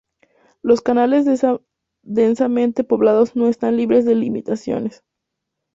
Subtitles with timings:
[0.63, 1.27] Los canales
[2.05, 5.03] densamente poblados no están libres de limitaciones.